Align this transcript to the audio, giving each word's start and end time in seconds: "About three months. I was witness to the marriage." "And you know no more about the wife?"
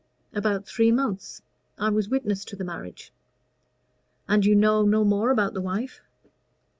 "About 0.33 0.65
three 0.65 0.91
months. 0.91 1.43
I 1.77 1.91
was 1.91 2.09
witness 2.09 2.43
to 2.45 2.55
the 2.55 2.63
marriage." 2.63 3.13
"And 4.27 4.43
you 4.43 4.55
know 4.55 4.83
no 4.83 5.03
more 5.03 5.29
about 5.29 5.53
the 5.53 5.61
wife?" 5.61 6.01